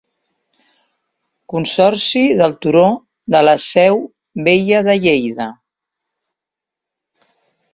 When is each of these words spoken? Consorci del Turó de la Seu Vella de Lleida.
Consorci 1.53 2.23
del 2.39 2.55
Turó 2.65 2.87
de 3.35 3.41
la 3.49 3.53
Seu 3.67 4.01
Vella 4.49 4.81
de 4.89 4.97
Lleida. 5.05 5.49